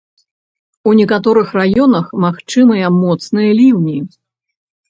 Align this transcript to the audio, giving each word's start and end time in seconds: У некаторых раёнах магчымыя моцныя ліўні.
У 0.91 0.93
некаторых 0.99 1.47
раёнах 1.59 2.05
магчымыя 2.25 2.85
моцныя 3.03 3.51
ліўні. 3.59 3.97